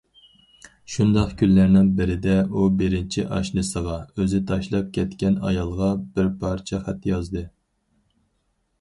شۇنداق 0.93 1.35
كۈنلەرنىڭ 1.41 1.91
بىرىدە 1.99 2.37
ئۇ 2.61 2.65
بىرىنچى 2.81 3.27
ئاشنىسىغا- 3.37 4.01
ئۆزى 4.17 4.43
تاشلاپ 4.53 4.91
كەتكەن 4.99 5.41
ئايالغا 5.45 5.95
بىر 6.17 6.35
پارچە 6.43 6.85
خەت 6.89 7.11
يازدى. 7.15 7.49